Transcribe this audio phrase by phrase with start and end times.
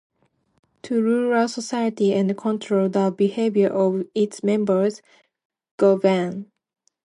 [0.81, 5.03] To rule a society and control the behavior of its members-
[5.77, 6.49] Govern.